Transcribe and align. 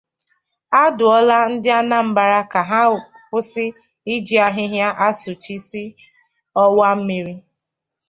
A 0.81 0.83
Dụọla 0.97 1.37
Ndị 1.51 1.69
Anambra 1.79 2.39
Ka 2.51 2.61
Ha 2.69 2.81
Kwụsị 3.27 3.65
Iji 4.13 4.35
Ahịhịa 4.47 4.87
Asụchisi 5.07 5.83
Ọwà 6.63 6.87
Mmiri 6.97 7.33